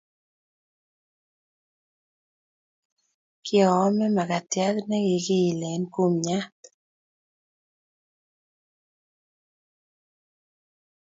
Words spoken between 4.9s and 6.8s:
kikiile kumnyat